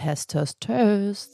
[0.00, 1.28] Test, Test.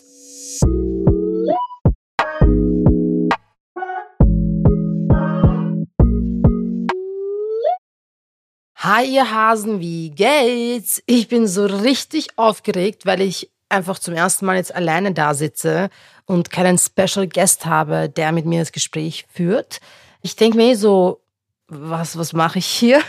[8.75, 11.01] Hi ihr Hasen, wie geht's?
[11.07, 15.89] Ich bin so richtig aufgeregt, weil ich einfach zum ersten Mal jetzt alleine da sitze
[16.25, 19.79] und keinen Special Guest habe, der mit mir das Gespräch führt.
[20.23, 21.21] Ich denke mir eh so,
[21.69, 23.01] was, was mache ich hier?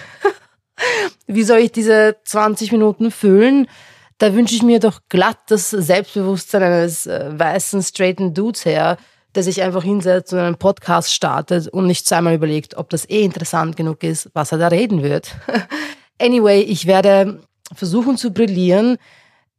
[1.26, 3.68] Wie soll ich diese 20 Minuten füllen?
[4.18, 8.98] Da wünsche ich mir doch glatt das Selbstbewusstsein eines äh, weißen, straighten Dudes her,
[9.36, 13.24] der sich einfach hinsetzt und einen Podcast startet und nicht zweimal überlegt, ob das eh
[13.24, 15.36] interessant genug ist, was er da reden wird.
[16.20, 17.44] anyway, ich werde
[17.76, 18.98] versuchen zu brillieren.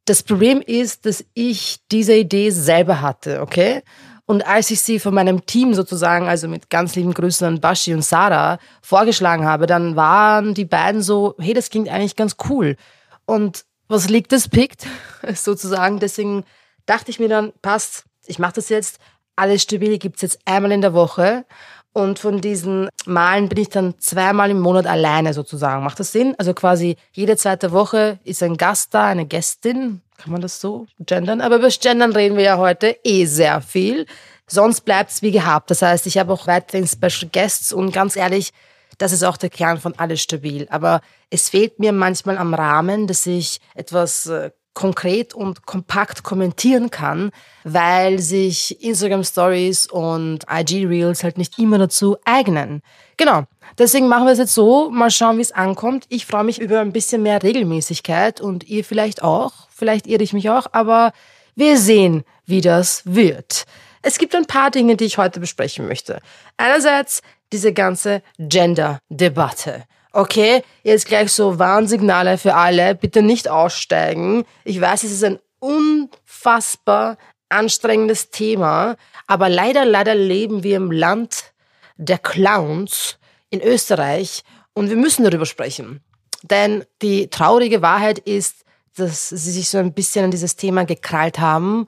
[0.07, 3.83] Das Problem ist, dass ich diese Idee selber hatte, okay?
[4.27, 7.95] Und als ich sie von meinem Team sozusagen, also mit ganz lieben Grüßen an Bashi
[7.95, 12.77] und Sarah, vorgeschlagen habe, dann waren die beiden so, hey, das klingt eigentlich ganz cool.
[13.25, 14.87] Und was liegt das pickt,
[15.35, 15.99] sozusagen.
[15.99, 16.45] Deswegen
[16.87, 18.99] dachte ich mir dann, passt, ich mache das jetzt.
[19.37, 21.45] Alles stabil gibt's jetzt einmal in der Woche.
[21.93, 25.83] Und von diesen Malen bin ich dann zweimal im Monat alleine sozusagen.
[25.83, 26.35] Macht das Sinn?
[26.39, 30.87] Also quasi jede zweite Woche ist ein Gast da, eine Gästin, kann man das so
[31.01, 31.41] gendern?
[31.41, 34.07] Aber über Gendern reden wir ja heute eh sehr viel.
[34.47, 35.71] Sonst bleibt's wie gehabt.
[35.71, 38.51] Das heißt, ich habe auch weiterhin Special Guests und ganz ehrlich,
[38.99, 40.67] das ist auch der Kern von Alles Stabil.
[40.71, 46.91] Aber es fehlt mir manchmal am Rahmen, dass ich etwas äh, konkret und kompakt kommentieren
[46.91, 47.33] kann,
[47.65, 52.83] weil sich Instagram Stories und IG Reels halt nicht immer dazu eignen.
[53.17, 53.43] Genau.
[53.77, 56.07] Deswegen machen wir es jetzt so, mal schauen, wie es ankommt.
[56.09, 59.69] Ich freue mich über ein bisschen mehr Regelmäßigkeit und ihr vielleicht auch.
[59.69, 61.13] Vielleicht irre ich mich auch, aber
[61.57, 63.65] wir sehen, wie das wird.
[64.03, 66.21] Es gibt ein paar Dinge, die ich heute besprechen möchte.
[66.57, 67.21] Einerseits
[67.53, 69.85] diese ganze Gender-Debatte.
[70.13, 72.95] Okay, jetzt gleich so Warnsignale für alle.
[72.95, 74.45] Bitte nicht aussteigen.
[74.65, 77.19] Ich weiß, es ist ein unfassbar
[77.49, 78.97] anstrengendes Thema,
[79.27, 81.53] aber leider, leider leben wir im Land
[81.97, 83.19] der Clowns
[83.51, 84.43] in Österreich
[84.75, 86.03] und wir müssen darüber sprechen.
[86.43, 88.65] Denn die traurige Wahrheit ist,
[88.97, 91.87] dass sie sich so ein bisschen an dieses Thema gekrallt haben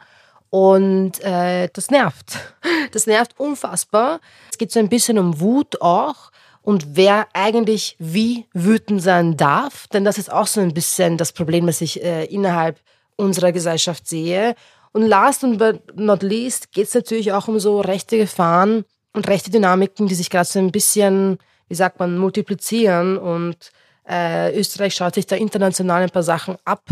[0.51, 2.39] und äh, das nervt.
[2.93, 4.21] Das nervt unfassbar.
[4.51, 9.87] Es geht so ein bisschen um Wut auch und wer eigentlich wie wütend sein darf.
[9.89, 12.81] Denn das ist auch so ein bisschen das Problem, das ich äh, innerhalb
[13.17, 14.57] unserer Gesellschaft sehe.
[14.93, 19.51] Und last but not least geht es natürlich auch um so rechte Gefahren und rechte
[19.51, 21.39] Dynamiken, die sich gerade so ein bisschen,
[21.69, 23.19] wie sagt man, multiplizieren.
[23.19, 23.71] Und
[24.09, 26.83] äh, Österreich schaut sich da international ein paar Sachen ab,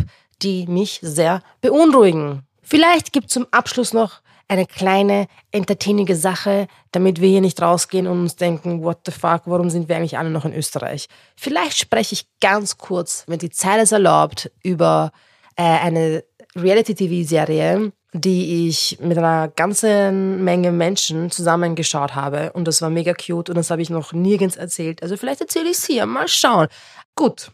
[0.43, 2.48] die mich sehr beunruhigen.
[2.69, 8.21] Vielleicht gibt zum Abschluss noch eine kleine, entertainige Sache, damit wir hier nicht rausgehen und
[8.21, 11.09] uns denken, what the fuck, warum sind wir eigentlich alle noch in Österreich?
[11.35, 15.13] Vielleicht spreche ich ganz kurz, wenn die Zeit es erlaubt, über
[15.57, 16.25] äh, eine
[16.57, 22.53] Reality-TV-Serie, die ich mit einer ganzen Menge Menschen zusammengeschaut habe.
[22.53, 25.03] Und das war mega cute und das habe ich noch nirgends erzählt.
[25.03, 26.05] Also vielleicht erzähle ich es hier.
[26.05, 26.69] Mal schauen.
[27.15, 27.51] Gut.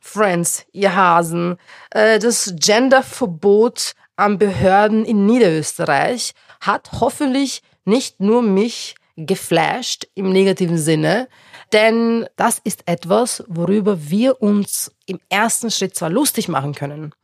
[0.00, 1.58] Friends, ihr Hasen.
[1.90, 10.78] Äh, das Genderverbot an Behörden in Niederösterreich hat hoffentlich nicht nur mich geflasht im negativen
[10.78, 11.28] Sinne,
[11.72, 17.14] denn das ist etwas, worüber wir uns im ersten Schritt zwar lustig machen können,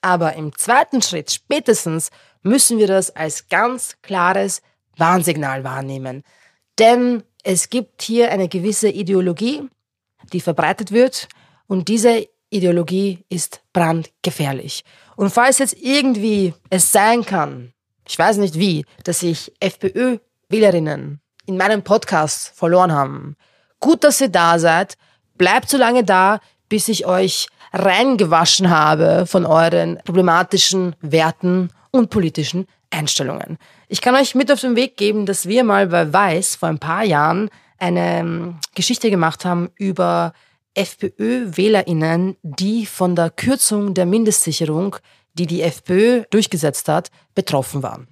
[0.00, 2.10] aber im zweiten Schritt spätestens
[2.42, 4.62] müssen wir das als ganz klares
[4.96, 6.22] Warnsignal wahrnehmen.
[6.78, 9.68] Denn es gibt hier eine gewisse Ideologie,
[10.32, 11.28] die verbreitet wird
[11.66, 14.84] und diese Ideologie ist brandgefährlich.
[15.16, 17.72] Und falls jetzt irgendwie es sein kann,
[18.06, 23.36] ich weiß nicht wie, dass sich FPÖ-Wählerinnen in meinem Podcast verloren haben,
[23.80, 24.96] gut, dass ihr da seid,
[25.36, 32.66] bleibt so lange da, bis ich euch reingewaschen habe von euren problematischen Werten und politischen
[32.90, 33.58] Einstellungen.
[33.88, 36.78] Ich kann euch mit auf den Weg geben, dass wir mal bei Weiß vor ein
[36.78, 40.32] paar Jahren eine ähm, Geschichte gemacht haben über
[40.74, 44.96] FPÖ-WählerInnen, die von der Kürzung der Mindestsicherung,
[45.34, 48.08] die die FPÖ durchgesetzt hat, betroffen waren.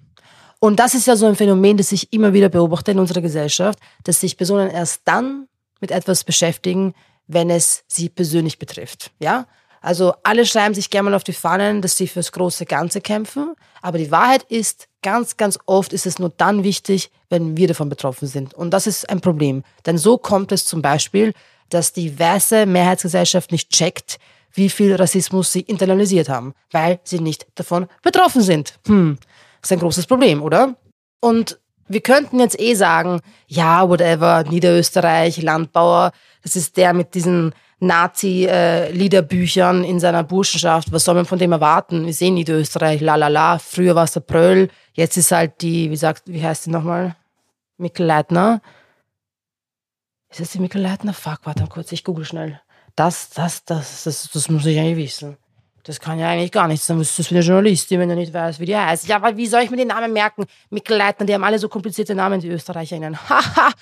[0.58, 3.78] Und das ist ja so ein Phänomen, das ich immer wieder beobachte in unserer Gesellschaft,
[4.04, 5.48] dass sich Personen erst dann
[5.80, 6.94] mit etwas beschäftigen,
[7.26, 9.10] wenn es sie persönlich betrifft.
[9.20, 9.46] Ja?
[9.80, 13.54] Also alle schreiben sich gerne mal auf die Fahnen, dass sie fürs große Ganze kämpfen.
[13.80, 17.88] Aber die Wahrheit ist, ganz, ganz oft ist es nur dann wichtig, wenn wir davon
[17.88, 18.52] betroffen sind.
[18.52, 19.64] Und das ist ein Problem.
[19.86, 21.32] Denn so kommt es zum Beispiel,
[21.70, 24.18] dass die weiße Mehrheitsgesellschaft nicht checkt,
[24.52, 28.78] wie viel Rassismus sie internalisiert haben, weil sie nicht davon betroffen sind.
[28.86, 29.16] Hm,
[29.62, 30.76] ist ein großes Problem, oder?
[31.20, 31.58] Und
[31.88, 36.12] wir könnten jetzt eh sagen, ja, whatever, Niederösterreich, Landbauer,
[36.42, 40.92] das ist der mit diesen Nazi-Liederbüchern in seiner Burschenschaft.
[40.92, 42.06] Was soll man von dem erwarten?
[42.06, 43.58] Wir sehen Niederösterreich, la la la.
[43.58, 47.16] Früher war es der Pröll, jetzt ist halt die, wie sagt, wie heißt sie nochmal?
[47.76, 48.60] Mikkel Leitner.
[50.30, 51.12] Ist das die Mikkel Leitner?
[51.12, 52.60] Fuck, warte mal kurz, ich google schnell.
[52.96, 55.36] Das, das, das, das, das muss ich eigentlich wissen.
[55.84, 56.86] Das kann ja eigentlich gar nichts.
[56.86, 59.08] Dann müsste es wieder Journalistin, wenn er nicht weiß, wie die heißt.
[59.08, 60.44] Ja, aber wie soll ich mir den Namen merken?
[60.68, 63.18] Mikkel Leitner, die haben alle so komplizierte Namen, die Österreicherinnen.
[63.28, 63.72] Haha.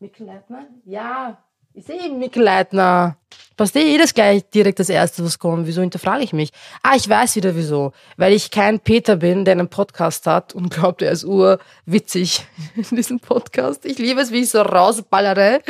[0.00, 0.66] Mikkel Leitner?
[0.84, 1.42] Ja,
[1.74, 3.16] ich sehe eben Mikkel Leitner.
[3.56, 5.66] Passt eh jedes gleich direkt das Erste, was kommt.
[5.66, 6.50] Wieso hinterfrage ich mich?
[6.82, 7.92] Ah, ich weiß wieder wieso.
[8.16, 12.96] Weil ich kein Peter bin, der einen Podcast hat und glaubt, er ist urwitzig in
[12.96, 13.84] diesem Podcast.
[13.84, 15.60] Ich liebe es, wie ich so rausballere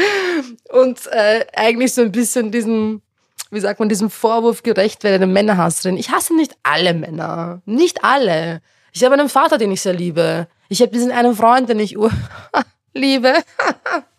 [0.72, 3.02] und äh, eigentlich so ein bisschen diesen,
[3.50, 5.96] wie sagt man, diesem Vorwurf gerecht werde, eine Männerhasserin.
[5.96, 7.62] Ich hasse nicht alle Männer.
[7.64, 8.60] Nicht alle.
[8.92, 10.48] Ich habe einen Vater, den ich sehr liebe.
[10.68, 12.10] Ich habe diesen einen Freund, den ich ur
[12.94, 13.34] liebe.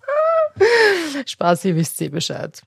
[1.26, 2.62] Spaß, ihr wisst eh Bescheid.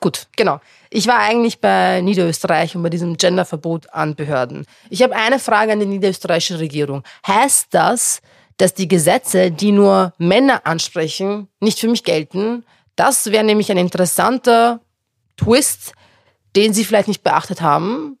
[0.00, 0.60] Gut, genau.
[0.90, 4.64] Ich war eigentlich bei Niederösterreich und bei diesem Genderverbot an Behörden.
[4.90, 7.02] Ich habe eine Frage an die niederösterreichische Regierung.
[7.26, 8.20] Heißt das,
[8.58, 12.64] dass die Gesetze, die nur Männer ansprechen, nicht für mich gelten?
[12.96, 14.80] Das wäre nämlich ein interessanter
[15.36, 15.92] Twist,
[16.56, 18.18] den Sie vielleicht nicht beachtet haben.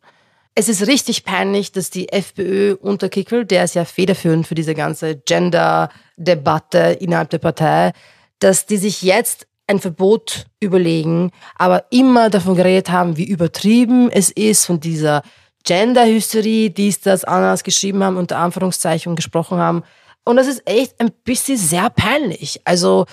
[0.54, 4.74] Es ist richtig peinlich, dass die FPÖ unter Kickel, der ist ja federführend für diese
[4.74, 7.92] ganze Gender-Debatte innerhalb der Partei,
[8.38, 14.30] dass die sich jetzt ein Verbot überlegen, aber immer davon geredet haben, wie übertrieben es
[14.30, 15.22] ist von dieser
[15.64, 19.82] Gender-Hysterie, die es das anders geschrieben haben, unter Anführungszeichen gesprochen haben.
[20.24, 22.60] Und das ist echt ein bisschen sehr peinlich.
[22.64, 23.06] Also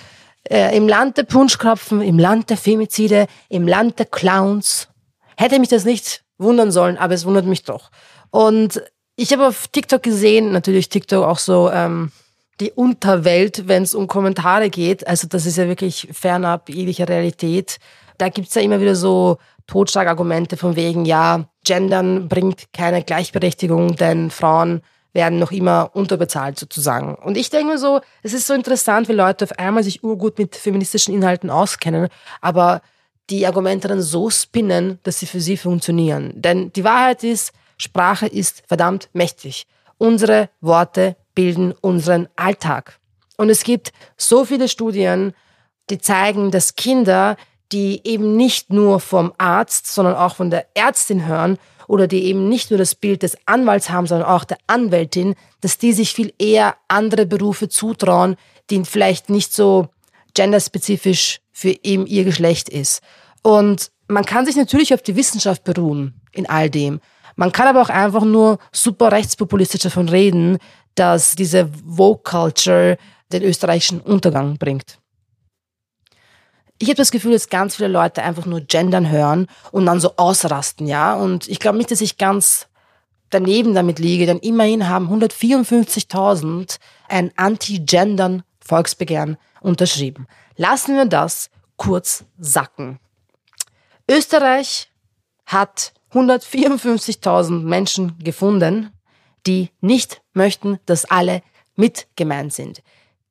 [0.49, 4.87] äh, im Land der Punschkrapfen, im Land der Femizide, im Land der Clowns,
[5.37, 7.91] hätte mich das nicht wundern sollen, aber es wundert mich doch.
[8.31, 8.81] Und
[9.15, 12.11] ich habe auf TikTok gesehen, natürlich TikTok auch so ähm,
[12.59, 15.05] die Unterwelt, wenn es um Kommentare geht.
[15.07, 17.77] Also das ist ja wirklich fernab jeglicher Realität.
[18.17, 19.37] Da gibt's ja immer wieder so
[19.67, 24.81] Totschlagargumente von wegen, ja, Gendern bringt keine Gleichberechtigung, denn Frauen
[25.11, 27.15] werden noch immer unterbezahlt sozusagen.
[27.15, 30.37] Und ich denke mir so, es ist so interessant, wie Leute auf einmal sich urgut
[30.37, 32.09] mit feministischen Inhalten auskennen,
[32.41, 32.81] aber
[33.29, 36.33] die Argumente dann so spinnen, dass sie für sie funktionieren.
[36.35, 39.65] Denn die Wahrheit ist, Sprache ist verdammt mächtig.
[39.97, 42.99] Unsere Worte bilden unseren Alltag.
[43.37, 45.33] Und es gibt so viele Studien,
[45.89, 47.35] die zeigen, dass Kinder,
[47.71, 52.47] die eben nicht nur vom Arzt, sondern auch von der Ärztin hören oder die eben
[52.49, 56.33] nicht nur das Bild des Anwalts haben, sondern auch der Anwältin, dass die sich viel
[56.39, 58.37] eher andere Berufe zutrauen,
[58.69, 59.89] die vielleicht nicht so
[60.33, 63.01] genderspezifisch für eben ihr Geschlecht ist.
[63.41, 66.99] Und man kann sich natürlich auf die Wissenschaft beruhen in all dem.
[67.35, 70.57] Man kann aber auch einfach nur super rechtspopulistisch davon reden,
[70.95, 72.97] dass diese Vogue Culture
[73.31, 74.99] den österreichischen Untergang bringt.
[76.77, 80.15] Ich habe das Gefühl, dass ganz viele Leute einfach nur gendern hören und dann so
[80.17, 81.15] ausrasten, ja.
[81.15, 82.67] Und ich glaube nicht, dass ich ganz
[83.29, 86.77] daneben damit liege, denn immerhin haben 154.000
[87.07, 90.27] ein Anti-Gendern Volksbegehren unterschrieben.
[90.57, 92.99] Lassen wir das kurz sacken.
[94.09, 94.89] Österreich
[95.45, 98.91] hat 154.000 Menschen gefunden,
[99.47, 101.41] die nicht möchten, dass alle
[101.75, 102.81] mit gemeint sind,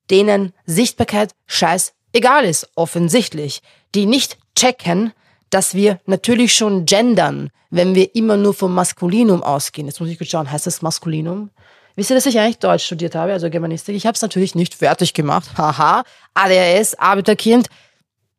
[0.09, 3.61] denen Sichtbarkeit scheiß egal ist, offensichtlich,
[3.93, 5.13] die nicht checken,
[5.49, 9.87] dass wir natürlich schon gendern, wenn wir immer nur vom Maskulinum ausgehen.
[9.87, 11.51] Jetzt muss ich kurz schauen, heißt das Maskulinum?
[11.95, 13.95] Wisst ihr, dass ich eigentlich Deutsch studiert habe, also Germanistik?
[13.95, 15.49] Ich habe es natürlich nicht fertig gemacht.
[15.57, 16.03] Haha,
[16.33, 17.67] ADHS, Arbeiterkind.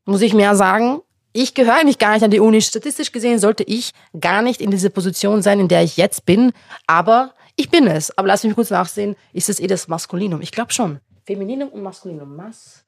[0.05, 1.01] Muss ich mehr sagen?
[1.33, 2.61] Ich gehöre eigentlich gar nicht an die Uni.
[2.61, 6.53] Statistisch gesehen sollte ich gar nicht in dieser Position sein, in der ich jetzt bin.
[6.87, 8.17] Aber ich bin es.
[8.17, 9.17] Aber lass mich kurz nachsehen.
[9.33, 10.41] Ist es eh das Maskulinum?
[10.43, 11.01] Ich glaube schon.
[11.25, 12.37] Femininum und Maskulinum.
[12.37, 12.85] Mas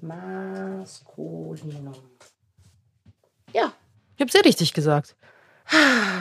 [0.00, 1.94] Maskulinum.
[3.52, 3.72] Ja,
[4.16, 5.16] ich habe sehr richtig gesagt.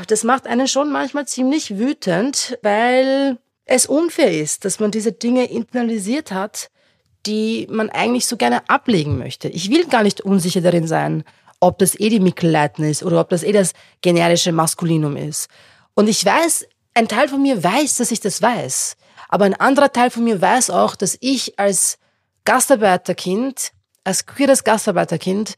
[0.08, 5.46] Das macht einen schon manchmal ziemlich wütend, weil es unfair ist, dass man diese Dinge
[5.46, 6.70] internalisiert hat,
[7.26, 9.50] die man eigentlich so gerne ablegen möchte.
[9.50, 11.24] Ich will gar nicht unsicher darin sein,
[11.60, 15.50] ob das eh die Mikkelleiten ist oder ob das eh das generische Maskulinum ist.
[15.94, 18.96] Und ich weiß, ein Teil von mir weiß, dass ich das weiß.
[19.30, 21.98] Aber ein anderer Teil von mir weiß auch, dass ich als
[22.46, 23.72] Gastarbeiterkind,
[24.04, 25.56] als queeres Gastarbeiterkind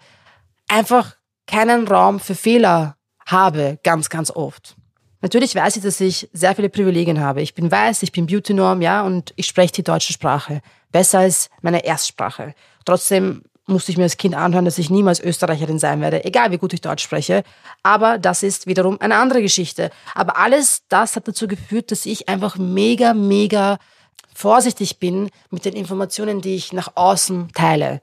[0.67, 1.15] einfach
[1.47, 4.75] keinen Raum für Fehler habe, ganz, ganz oft.
[5.21, 7.41] Natürlich weiß ich, dass ich sehr viele Privilegien habe.
[7.41, 10.61] Ich bin weiß, ich bin Beauty-Norm, ja, und ich spreche die deutsche Sprache.
[10.91, 12.53] Besser als meine Erstsprache.
[12.85, 16.57] Trotzdem musste ich mir als Kind anhören, dass ich niemals Österreicherin sein werde, egal wie
[16.57, 17.43] gut ich Deutsch spreche.
[17.83, 19.89] Aber das ist wiederum eine andere Geschichte.
[20.13, 23.79] Aber alles das hat dazu geführt, dass ich einfach mega, mega
[24.33, 28.01] vorsichtig bin mit den Informationen, die ich nach außen teile.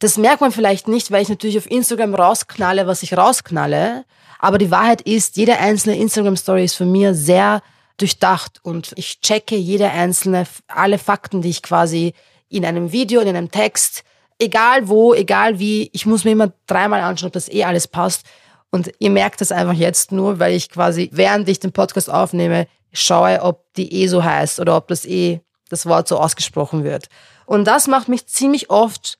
[0.00, 4.04] Das merkt man vielleicht nicht, weil ich natürlich auf Instagram rausknalle, was ich rausknalle.
[4.38, 7.62] Aber die Wahrheit ist, jede einzelne Instagram-Story ist für mir sehr
[7.96, 12.12] durchdacht und ich checke jede einzelne, alle Fakten, die ich quasi
[12.48, 14.04] in einem Video, in einem Text,
[14.38, 18.26] egal wo, egal wie, ich muss mir immer dreimal anschauen, ob das eh alles passt.
[18.70, 22.66] Und ihr merkt das einfach jetzt nur, weil ich quasi, während ich den Podcast aufnehme,
[22.92, 27.08] schaue, ob die eh so heißt oder ob das eh das Wort so ausgesprochen wird.
[27.46, 29.18] Und das macht mich ziemlich oft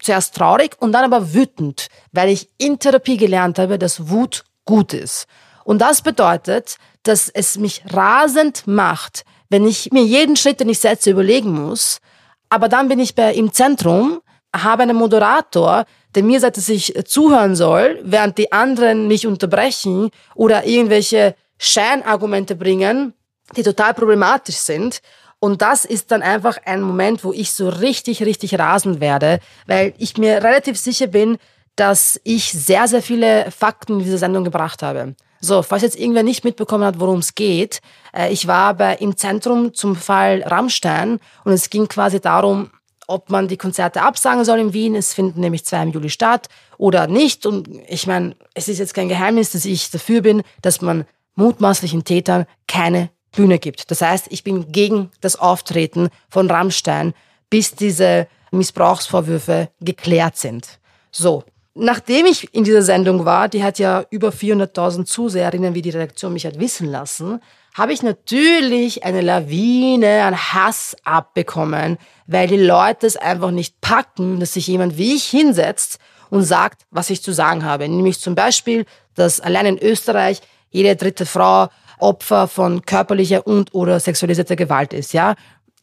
[0.00, 4.92] zuerst traurig und dann aber wütend, weil ich in Therapie gelernt habe, dass Wut gut
[4.92, 5.26] ist.
[5.64, 10.80] Und das bedeutet, dass es mich rasend macht, wenn ich mir jeden Schritt, den ich
[10.80, 12.00] setze, überlegen muss.
[12.48, 14.20] Aber dann bin ich bei im Zentrum,
[14.62, 15.84] habe einen Moderator,
[16.14, 22.56] der mir sagt, dass ich zuhören soll, während die anderen mich unterbrechen oder irgendwelche Scheinargumente
[22.56, 23.14] bringen,
[23.56, 25.00] die total problematisch sind.
[25.38, 29.92] Und das ist dann einfach ein Moment, wo ich so richtig, richtig rasend werde, weil
[29.98, 31.38] ich mir relativ sicher bin,
[31.76, 35.14] dass ich sehr, sehr viele Fakten in diese Sendung gebracht habe.
[35.40, 37.80] So, falls jetzt irgendwer nicht mitbekommen hat, worum es geht,
[38.14, 42.70] äh, ich war bei, im Zentrum zum Fall Rammstein und es ging quasi darum,
[43.06, 44.94] ob man die Konzerte absagen soll in Wien.
[44.94, 46.48] Es finden nämlich zwei im Juli statt
[46.78, 47.46] oder nicht.
[47.46, 52.04] Und ich meine, es ist jetzt kein Geheimnis, dass ich dafür bin, dass man mutmaßlichen
[52.04, 53.90] Tätern keine Bühne gibt.
[53.90, 57.14] Das heißt, ich bin gegen das Auftreten von Rammstein,
[57.50, 60.78] bis diese Missbrauchsvorwürfe geklärt sind.
[61.10, 61.44] So.
[61.78, 66.32] Nachdem ich in dieser Sendung war, die hat ja über 400.000 Zuseherinnen, wie die Redaktion
[66.32, 67.42] mich hat wissen lassen,
[67.76, 74.40] habe ich natürlich eine Lawine an Hass abbekommen, weil die Leute es einfach nicht packen,
[74.40, 75.98] dass sich jemand wie ich hinsetzt
[76.30, 77.86] und sagt, was ich zu sagen habe.
[77.86, 80.40] Nämlich zum Beispiel, dass allein in Österreich
[80.70, 81.68] jede dritte Frau
[81.98, 85.34] Opfer von körperlicher und oder sexualisierter Gewalt ist, ja.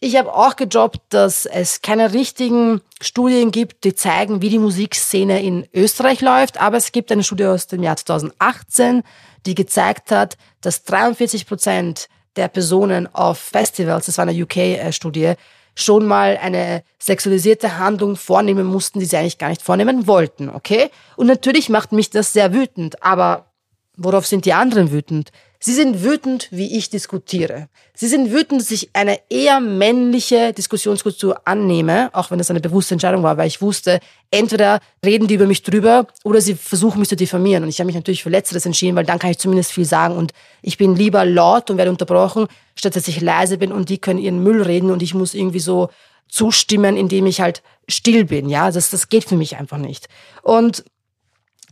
[0.05, 5.41] Ich habe auch gejobbt, dass es keine richtigen Studien gibt, die zeigen, wie die Musikszene
[5.41, 9.03] in Österreich läuft, aber es gibt eine Studie aus dem Jahr 2018,
[9.45, 15.35] die gezeigt hat, dass 43 Prozent der Personen auf Festivals, das war eine UK-Studie,
[15.73, 20.89] schon mal eine sexualisierte Handlung vornehmen mussten, die sie eigentlich gar nicht vornehmen wollten, okay?
[21.15, 23.53] Und natürlich macht mich das sehr wütend, aber
[23.95, 25.31] worauf sind die anderen wütend?
[25.65, 27.69] Sie sind wütend, wie ich diskutiere.
[27.93, 32.95] Sie sind wütend, dass ich eine eher männliche Diskussionskultur annehme, auch wenn das eine bewusste
[32.95, 37.07] Entscheidung war, weil ich wusste, entweder reden die über mich drüber oder sie versuchen mich
[37.07, 37.63] zu diffamieren.
[37.63, 40.17] Und ich habe mich natürlich für Letzteres entschieden, weil dann kann ich zumindest viel sagen
[40.17, 43.99] und ich bin lieber laut und werde unterbrochen, statt dass ich leise bin und die
[43.99, 45.87] können ihren Müll reden und ich muss irgendwie so
[46.27, 48.49] zustimmen, indem ich halt still bin.
[48.49, 50.09] Ja, das, das geht für mich einfach nicht.
[50.41, 50.83] Und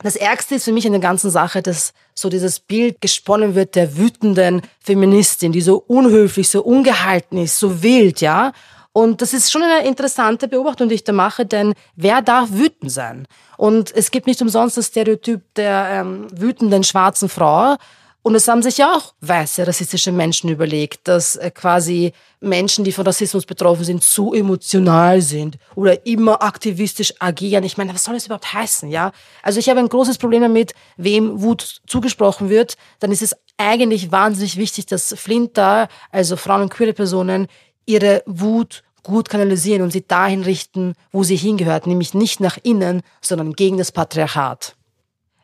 [0.04, 3.76] das Ärgste ist für mich in der ganzen Sache, dass so dieses Bild gesponnen wird
[3.76, 8.52] der wütenden Feministin, die so unhöflich, so ungehalten ist, so wild, ja.
[8.94, 12.92] Und das ist schon eine interessante Beobachtung, die ich da mache, denn wer darf wütend
[12.92, 13.26] sein?
[13.58, 17.78] Und es gibt nicht umsonst das Stereotyp der ähm, wütenden schwarzen Frau,
[18.24, 22.92] und es haben sich ja auch weiße rassistische Menschen überlegt, dass äh, quasi Menschen, die
[22.92, 27.64] von Rassismus betroffen sind, zu emotional sind oder immer aktivistisch agieren.
[27.64, 29.12] Ich meine, was soll das überhaupt heißen, ja?
[29.42, 32.76] Also ich habe ein großes Problem damit, wem Wut zugesprochen wird.
[33.00, 37.48] Dann ist es eigentlich wahnsinnig wichtig, dass Flinter, also Frauen und queere Personen,
[37.86, 43.02] ihre Wut gut kanalisieren und sie dahin richten, wo sie hingehört, nämlich nicht nach innen,
[43.20, 44.76] sondern gegen das Patriarchat.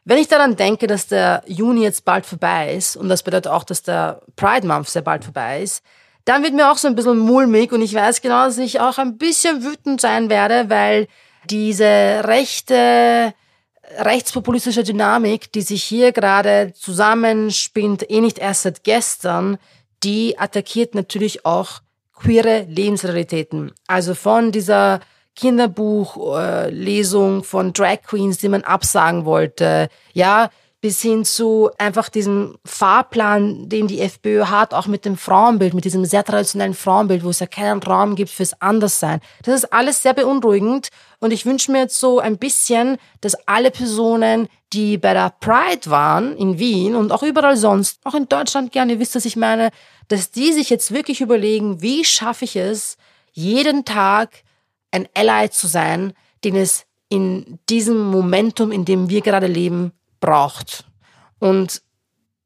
[0.09, 3.65] Wenn ich daran denke, dass der Juni jetzt bald vorbei ist, und das bedeutet auch,
[3.65, 5.83] dass der Pride Month sehr bald vorbei ist,
[6.23, 8.99] dann wird mir auch so ein bisschen mulmig und ich weiß genau, dass ich auch
[8.99, 11.09] ein bisschen wütend sein werde, weil
[11.49, 11.83] diese
[12.23, 13.33] rechte,
[13.97, 19.57] rechtspopulistische Dynamik, die sich hier gerade zusammenspinnt, eh nicht erst seit gestern,
[20.03, 21.81] die attackiert natürlich auch
[22.13, 23.73] queere Lebensrealitäten.
[23.87, 25.01] Also von dieser
[25.38, 30.50] Kinderbuchlesung äh, von Drag Queens, die man absagen wollte, ja,
[30.82, 35.86] bis hin zu einfach diesem Fahrplan, den die FPÖ hat, auch mit dem Frauenbild, mit
[35.86, 39.20] diesem sehr traditionellen Frauenbild, wo es ja keinen Raum gibt fürs Anderssein.
[39.44, 40.89] Das ist alles sehr beunruhigend
[41.20, 45.89] und ich wünsche mir jetzt so ein bisschen, dass alle Personen, die bei der Pride
[45.89, 49.36] waren in Wien und auch überall sonst, auch in Deutschland gerne, ihr wisst, was ich
[49.36, 49.72] meine,
[50.10, 52.98] dass die sich jetzt wirklich überlegen, wie schaffe ich es,
[53.34, 54.44] jeden Tag
[54.91, 56.13] ein Ally zu sein,
[56.44, 60.86] den es in diesem Momentum, in dem wir gerade leben, braucht.
[61.39, 61.82] Und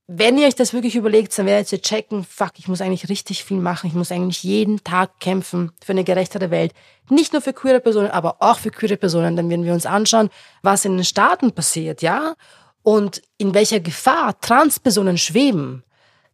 [0.07, 3.45] wenn ihr euch das wirklich überlegt, dann werdet ihr checken, fuck, ich muss eigentlich richtig
[3.45, 3.87] viel machen.
[3.87, 6.73] Ich muss eigentlich jeden Tag kämpfen für eine gerechtere Welt.
[7.09, 9.37] Nicht nur für queere Personen, aber auch für queere Personen.
[9.37, 10.29] Dann werden wir uns anschauen,
[10.63, 12.35] was in den Staaten passiert, ja?
[12.83, 15.83] Und in welcher Gefahr Transpersonen schweben.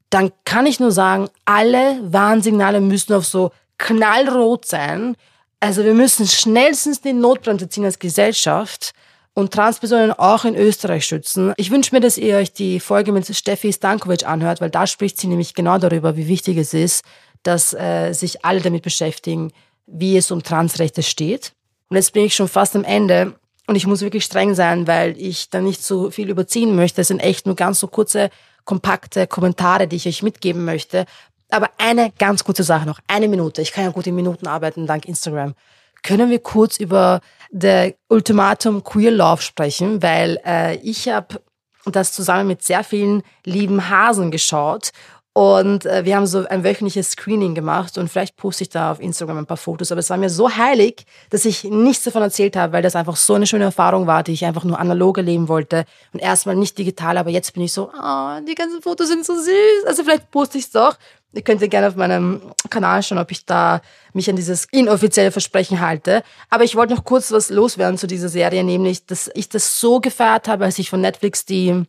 [0.09, 5.15] Dann kann ich nur sagen, alle Warnsignale müssen auf so knallrot sein,
[5.59, 8.93] Also wir müssen schnellstens die Notbremse ziehen als Gesellschaft
[9.33, 11.53] und Transpersonen auch in Österreich schützen.
[11.57, 15.19] Ich wünsche mir, dass ihr euch die Folge mit Steffi Stankovic anhört, weil da spricht
[15.19, 17.03] sie nämlich genau darüber, wie wichtig es ist,
[17.43, 19.51] dass äh, sich alle damit beschäftigen,
[19.85, 21.53] wie es um Transrechte steht.
[21.89, 23.35] Und jetzt bin ich schon fast am Ende
[23.67, 27.01] und ich muss wirklich streng sein, weil ich da nicht so viel überziehen möchte.
[27.01, 28.29] Es sind echt nur ganz so kurze,
[28.65, 31.05] kompakte Kommentare, die ich euch mitgeben möchte.
[31.49, 33.61] Aber eine ganz kurze Sache noch, eine Minute.
[33.61, 35.55] Ich kann ja gut in Minuten arbeiten dank Instagram
[36.03, 41.41] können wir kurz über der Ultimatum Queer Love sprechen, weil äh, ich habe
[41.85, 44.91] das zusammen mit sehr vielen lieben Hasen geschaut
[45.37, 48.99] und äh, wir haben so ein wöchentliches Screening gemacht und vielleicht poste ich da auf
[48.99, 49.91] Instagram ein paar Fotos.
[49.91, 53.15] Aber es war mir so heilig, dass ich nichts davon erzählt habe, weil das einfach
[53.15, 56.75] so eine schöne Erfahrung war, die ich einfach nur analog erleben wollte und erstmal nicht
[56.79, 57.19] digital.
[57.19, 59.85] Aber jetzt bin ich so, oh, die ganzen Fotos sind so süß.
[59.85, 60.97] Also vielleicht poste ich es doch.
[61.33, 63.81] Ihr könnt ja gerne auf meinem Kanal schauen, ob ich da
[64.13, 66.23] mich an dieses inoffizielle Versprechen halte.
[66.49, 69.99] Aber ich wollte noch kurz was loswerden zu dieser Serie, nämlich, dass ich das so
[69.99, 71.85] gefeiert habe, als ich von Netflix die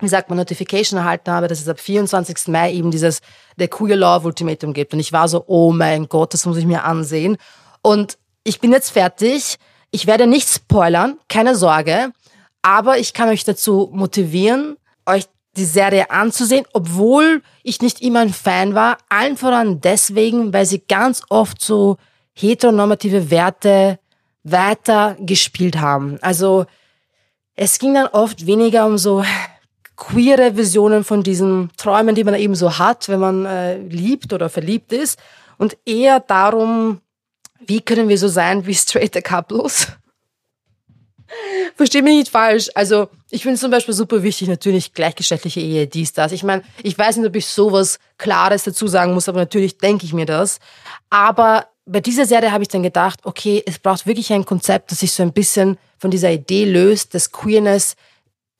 [0.00, 2.48] wie sagt man, Notification erhalten habe, dass es ab 24.
[2.48, 3.20] Mai eben dieses
[3.56, 4.92] der Queer Love Ultimatum gibt.
[4.94, 7.36] Und ich war so, oh mein Gott, das muss ich mir ansehen.
[7.82, 9.56] Und ich bin jetzt fertig.
[9.90, 12.12] Ich werde nicht spoilern, keine Sorge.
[12.62, 15.24] Aber ich kann euch dazu motivieren, euch
[15.58, 18.98] die Serie anzusehen, obwohl ich nicht immer ein Fan war.
[19.08, 21.98] Allen voran deswegen, weil sie ganz oft so
[22.34, 23.98] heteronormative Werte
[24.44, 26.18] weiter gespielt haben.
[26.22, 26.66] Also
[27.54, 29.24] es ging dann oft weniger um so
[29.96, 34.48] queere Visionen von diesen Träumen, die man eben so hat, wenn man äh, liebt oder
[34.48, 35.18] verliebt ist.
[35.58, 37.00] Und eher darum,
[37.58, 39.88] wie können wir so sein wie straight couples?
[41.76, 42.68] Versteh mich nicht falsch.
[42.74, 46.32] Also ich finde es zum Beispiel super wichtig, natürlich gleichgeschlechtliche Ehe, dies, das.
[46.32, 50.06] Ich meine, ich weiß nicht, ob ich sowas Klares dazu sagen muss, aber natürlich denke
[50.06, 50.58] ich mir das.
[51.10, 55.00] Aber bei dieser Serie habe ich dann gedacht, okay, es braucht wirklich ein Konzept, das
[55.00, 57.96] sich so ein bisschen von dieser Idee löst, dass Queerness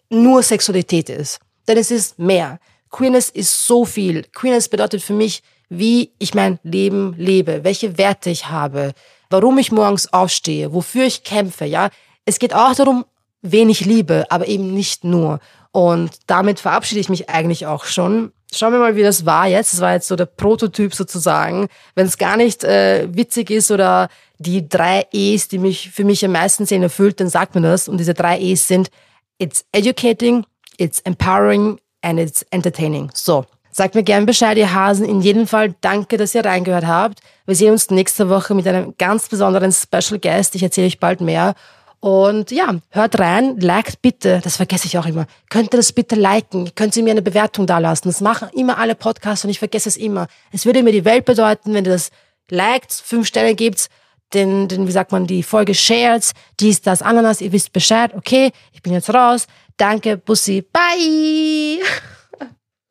[0.08, 1.40] nur Sexualität ist.
[1.66, 2.58] Denn es ist mehr.
[2.90, 4.24] Queerness ist so viel.
[4.34, 8.92] Queerness bedeutet für mich, wie ich mein Leben lebe, welche Werte ich habe,
[9.28, 11.90] warum ich morgens aufstehe, wofür ich kämpfe, ja.
[12.28, 13.06] Es geht auch darum,
[13.40, 15.40] wen ich liebe, aber eben nicht nur.
[15.72, 18.32] Und damit verabschiede ich mich eigentlich auch schon.
[18.52, 19.72] Schauen wir mal, wie das war jetzt.
[19.72, 21.68] Das war jetzt so der Prototyp sozusagen.
[21.94, 26.22] Wenn es gar nicht äh, witzig ist oder die drei E's, die mich für mich
[26.22, 27.88] am meisten sehen erfüllt, dann sagt man das.
[27.88, 28.90] Und diese drei E's sind
[29.38, 30.44] It's educating,
[30.76, 33.10] it's empowering and it's entertaining.
[33.14, 33.46] So.
[33.70, 35.06] Sagt mir gern Bescheid, ihr Hasen.
[35.06, 37.20] In jedem Fall danke, dass ihr reingehört habt.
[37.46, 40.56] Wir sehen uns nächste Woche mit einem ganz besonderen Special Guest.
[40.56, 41.54] Ich erzähle euch bald mehr.
[42.00, 45.26] Und ja, hört rein, liked bitte, das vergesse ich auch immer.
[45.50, 46.72] Könnt ihr das bitte liken?
[46.76, 48.08] Könnt ihr mir eine Bewertung dalassen?
[48.08, 50.28] Das machen immer alle Podcasts und ich vergesse es immer.
[50.52, 52.10] Es würde mir die Welt bedeuten, wenn ihr das
[52.50, 53.88] liked, fünf Sterne gebt
[54.34, 58.52] den, den, wie sagt man, die Folge shared, dies, das, Ananas, ihr wisst Bescheid, okay,
[58.72, 59.46] ich bin jetzt raus.
[59.76, 61.80] Danke, Bussi, bye!